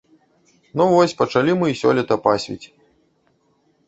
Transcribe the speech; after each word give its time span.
Ну 0.79 0.85
вось, 0.93 1.13
пачалі 1.19 1.51
мы 1.59 1.67
і 1.71 1.77
сёлета 1.81 2.17
пасвіць. 2.25 2.65